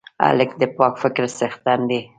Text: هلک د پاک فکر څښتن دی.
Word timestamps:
هلک 0.25 0.51
د 0.61 0.63
پاک 0.77 0.93
فکر 1.03 1.23
څښتن 1.37 1.79
دی. 1.89 1.99